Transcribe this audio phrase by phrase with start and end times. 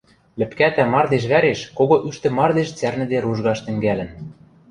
[0.39, 4.09] Лӹпкӓтӓ мардеж вӓреш кого ӱштӹ мардеж цӓрнӹде ружгаш тӹнгӓлӹн.